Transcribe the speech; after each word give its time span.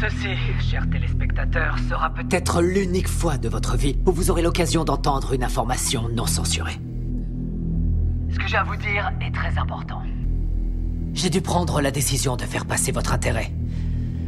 Ceci, 0.00 0.36
chers 0.70 0.88
téléspectateurs, 0.90 1.76
sera 1.88 2.10
peut-être 2.10 2.62
l'unique 2.62 3.08
fois 3.08 3.36
de 3.36 3.48
votre 3.48 3.76
vie 3.76 3.98
où 4.06 4.12
vous 4.12 4.30
aurez 4.30 4.42
l'occasion 4.42 4.84
d'entendre 4.84 5.32
une 5.32 5.42
information 5.42 6.08
non 6.08 6.26
censurée. 6.26 6.78
Ce 8.30 8.38
que 8.38 8.46
j'ai 8.46 8.58
à 8.58 8.62
vous 8.62 8.76
dire 8.76 9.10
est 9.20 9.34
très 9.34 9.58
important. 9.58 10.00
J'ai 11.14 11.30
dû 11.30 11.40
prendre 11.40 11.80
la 11.80 11.90
décision 11.90 12.36
de 12.36 12.44
faire 12.44 12.64
passer 12.66 12.92
votre 12.92 13.12
intérêt 13.12 13.52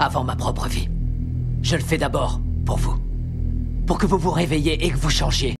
avant 0.00 0.24
ma 0.24 0.34
propre 0.34 0.66
vie. 0.66 0.88
Je 1.62 1.76
le 1.76 1.82
fais 1.82 1.98
d'abord 1.98 2.40
pour 2.66 2.78
vous. 2.78 2.98
Pour 3.86 3.98
que 3.98 4.06
vous 4.06 4.18
vous 4.18 4.32
réveilliez 4.32 4.78
et 4.80 4.90
que 4.90 4.96
vous 4.96 5.10
changiez. 5.10 5.54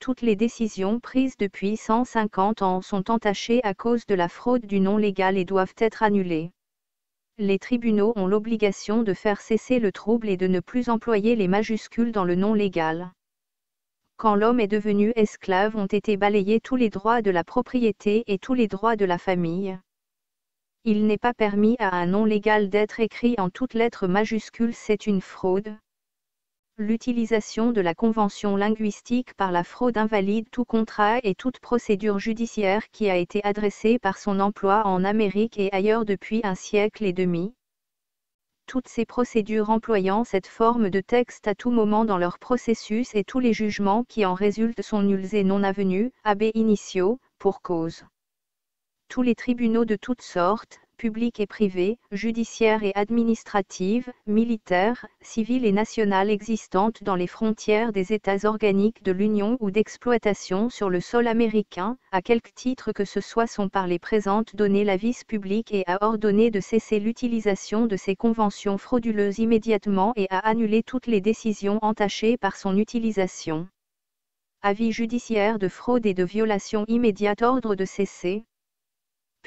Toutes 0.00 0.22
les 0.22 0.36
décisions 0.36 1.00
prises 1.00 1.36
depuis 1.36 1.76
150 1.76 2.62
ans 2.62 2.82
sont 2.82 3.10
entachées 3.10 3.60
à 3.64 3.74
cause 3.74 4.06
de 4.06 4.14
la 4.14 4.28
fraude 4.28 4.64
du 4.64 4.78
non 4.78 4.96
légal 4.96 5.36
et 5.36 5.44
doivent 5.44 5.74
être 5.78 6.04
annulées. 6.04 6.52
Les 7.36 7.58
tribunaux 7.58 8.12
ont 8.16 8.26
l'obligation 8.26 9.02
de 9.02 9.12
faire 9.12 9.40
cesser 9.40 9.80
le 9.80 9.90
trouble 9.90 10.28
et 10.28 10.36
de 10.36 10.46
ne 10.46 10.60
plus 10.60 10.88
employer 10.88 11.34
les 11.34 11.48
majuscules 11.48 12.12
dans 12.12 12.24
le 12.24 12.36
non 12.36 12.54
légal. 12.54 13.12
Quand 14.16 14.34
l'homme 14.34 14.60
est 14.60 14.68
devenu 14.68 15.12
esclave 15.16 15.76
ont 15.76 15.86
été 15.86 16.16
balayés 16.16 16.60
tous 16.60 16.76
les 16.76 16.90
droits 16.90 17.22
de 17.22 17.30
la 17.30 17.44
propriété 17.44 18.24
et 18.26 18.38
tous 18.38 18.54
les 18.54 18.66
droits 18.66 18.96
de 18.96 19.04
la 19.04 19.18
famille. 19.18 19.78
Il 20.84 21.06
n'est 21.06 21.18
pas 21.18 21.34
permis 21.34 21.76
à 21.80 21.96
un 21.96 22.06
non 22.06 22.24
légal 22.24 22.68
d'être 22.70 23.00
écrit 23.00 23.34
en 23.38 23.50
toutes 23.50 23.74
lettres 23.74 24.06
majuscules, 24.06 24.74
c'est 24.74 25.06
une 25.06 25.20
fraude. 25.20 25.76
L'utilisation 26.80 27.72
de 27.72 27.80
la 27.80 27.92
convention 27.92 28.54
linguistique 28.54 29.34
par 29.34 29.50
la 29.50 29.64
fraude 29.64 29.98
invalide 29.98 30.48
tout 30.52 30.64
contrat 30.64 31.18
et 31.24 31.34
toute 31.34 31.58
procédure 31.58 32.20
judiciaire 32.20 32.88
qui 32.92 33.10
a 33.10 33.16
été 33.16 33.42
adressée 33.42 33.98
par 33.98 34.16
son 34.16 34.38
emploi 34.38 34.86
en 34.86 35.02
Amérique 35.02 35.58
et 35.58 35.72
ailleurs 35.72 36.04
depuis 36.04 36.40
un 36.44 36.54
siècle 36.54 37.04
et 37.04 37.12
demi. 37.12 37.52
Toutes 38.66 38.86
ces 38.86 39.04
procédures 39.04 39.70
employant 39.70 40.22
cette 40.22 40.46
forme 40.46 40.88
de 40.88 41.00
texte 41.00 41.48
à 41.48 41.56
tout 41.56 41.72
moment 41.72 42.04
dans 42.04 42.16
leur 42.16 42.38
processus 42.38 43.12
et 43.16 43.24
tous 43.24 43.40
les 43.40 43.52
jugements 43.52 44.04
qui 44.04 44.24
en 44.24 44.34
résultent 44.34 44.82
sont 44.82 45.02
nuls 45.02 45.34
et 45.34 45.42
non 45.42 45.64
avenus, 45.64 46.12
ab 46.22 46.44
initio, 46.54 47.18
pour 47.40 47.60
cause. 47.60 48.04
Tous 49.08 49.22
les 49.22 49.34
tribunaux 49.34 49.84
de 49.84 49.96
toutes 49.96 50.22
sortes, 50.22 50.78
publiques 50.98 51.40
et 51.40 51.46
privées, 51.46 51.98
judiciaires 52.12 52.82
et 52.82 52.92
administratives, 52.94 54.12
militaires, 54.26 55.06
civiles 55.22 55.64
et 55.64 55.72
nationales 55.72 56.28
existantes 56.28 57.02
dans 57.02 57.14
les 57.14 57.26
frontières 57.26 57.92
des 57.92 58.12
États 58.12 58.44
organiques 58.44 59.02
de 59.02 59.12
l'Union 59.12 59.56
ou 59.60 59.70
d'exploitation 59.70 60.68
sur 60.68 60.90
le 60.90 61.00
sol 61.00 61.28
américain, 61.28 61.96
à 62.12 62.20
quelque 62.20 62.50
titre 62.54 62.92
que 62.92 63.06
ce 63.06 63.20
soit 63.20 63.46
sont 63.46 63.70
par 63.70 63.86
les 63.86 63.98
présentes 63.98 64.56
données 64.56 64.84
la 64.84 64.96
vice 64.96 65.24
publique 65.24 65.72
et 65.72 65.84
a 65.86 66.04
ordonné 66.04 66.50
de 66.50 66.60
cesser 66.60 67.00
l'utilisation 67.00 67.86
de 67.86 67.96
ces 67.96 68.16
conventions 68.16 68.76
frauduleuses 68.76 69.38
immédiatement 69.38 70.12
et 70.16 70.26
a 70.30 70.40
annulé 70.40 70.82
toutes 70.82 71.06
les 71.06 71.20
décisions 71.20 71.78
entachées 71.80 72.36
par 72.36 72.56
son 72.56 72.76
utilisation. 72.76 73.68
Avis 74.60 74.90
judiciaire 74.90 75.60
de 75.60 75.68
fraude 75.68 76.04
et 76.04 76.14
de 76.14 76.24
violation 76.24 76.84
immédiate 76.88 77.42
ordre 77.42 77.76
de 77.76 77.84
cesser, 77.84 78.44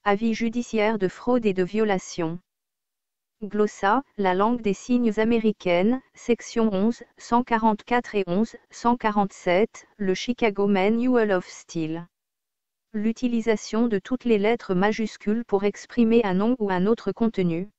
Avis 0.04 0.36
judiciaire 0.36 1.00
de 1.00 1.08
fraude 1.08 1.48
et 1.48 1.56
de 1.56 1.64
violation. 1.64 2.38
Glossa, 3.42 4.04
la 4.18 4.36
langue 4.36 4.62
des 4.62 4.76
signes 4.76 5.14
américaine, 5.18 6.04
section 6.14 6.70
11, 6.72 7.02
144 7.18 8.14
et 8.14 8.26
11, 8.28 8.58
147, 8.70 9.88
le 9.98 10.14
Chicago 10.14 10.68
Manual 10.68 11.32
of 11.32 11.48
Steel. 11.48 12.06
L'utilisation 12.94 13.88
de 13.88 13.98
toutes 13.98 14.26
les 14.26 14.38
lettres 14.38 14.76
majuscules 14.76 15.44
pour 15.46 15.64
exprimer 15.64 16.22
un 16.26 16.36
nom 16.36 16.56
ou 16.60 16.70
un 16.70 16.86
autre 16.86 17.12
contenu. 17.12 17.72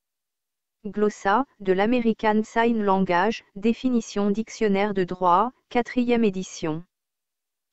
Glossa, 0.84 1.46
de 1.60 1.72
l'American 1.72 2.42
Sign 2.42 2.82
Language, 2.82 3.44
définition 3.54 4.30
dictionnaire 4.30 4.94
de 4.94 5.04
droit, 5.04 5.52
quatrième 5.68 6.24
édition. 6.24 6.82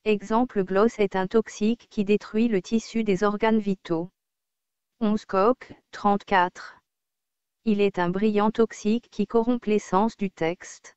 Exemple 0.04 0.62
gloss 0.62 1.00
est 1.00 1.16
un 1.16 1.26
toxique 1.26 1.88
qui 1.90 2.04
détruit 2.04 2.46
le 2.46 2.62
tissu 2.62 3.02
des 3.02 3.24
organes 3.24 3.58
vitaux. 3.58 4.10
11 5.00 5.24
coq, 5.24 5.74
34. 5.90 6.78
Il 7.64 7.80
est 7.80 7.98
un 7.98 8.10
brillant 8.10 8.52
toxique 8.52 9.08
qui 9.10 9.26
corrompt 9.26 9.66
l'essence 9.66 10.16
du 10.16 10.30
texte. 10.30 10.96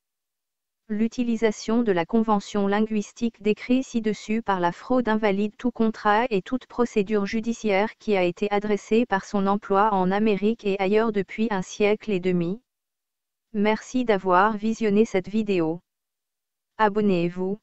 L'utilisation 0.89 1.81
de 1.81 1.93
la 1.93 2.05
convention 2.05 2.67
linguistique 2.67 3.41
décrit 3.41 3.83
ci-dessus 3.83 4.41
par 4.41 4.59
la 4.59 4.73
fraude 4.73 5.07
invalide 5.07 5.55
tout 5.57 5.71
contrat 5.71 6.25
et 6.29 6.41
toute 6.41 6.65
procédure 6.65 7.25
judiciaire 7.25 7.97
qui 7.99 8.17
a 8.17 8.23
été 8.23 8.51
adressée 8.51 9.05
par 9.05 9.23
son 9.23 9.47
emploi 9.47 9.93
en 9.93 10.11
Amérique 10.11 10.65
et 10.65 10.77
ailleurs 10.79 11.13
depuis 11.13 11.47
un 11.51 11.61
siècle 11.61 12.11
et 12.11 12.19
demi. 12.19 12.61
Merci 13.53 14.03
d'avoir 14.03 14.57
visionné 14.57 15.05
cette 15.05 15.29
vidéo. 15.29 15.79
Abonnez-vous. 16.77 17.59